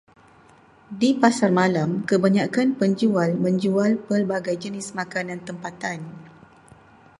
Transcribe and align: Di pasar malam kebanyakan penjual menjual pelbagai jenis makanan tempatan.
Di 0.99 1.09
pasar 1.21 1.51
malam 1.61 1.89
kebanyakan 2.09 2.69
penjual 2.79 3.29
menjual 3.45 3.91
pelbagai 4.07 4.55
jenis 4.63 4.87
makanan 4.99 5.39
tempatan. 5.47 5.99